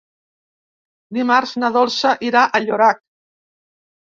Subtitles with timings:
[1.17, 3.07] Dimarts na Dolça irà a Llorac.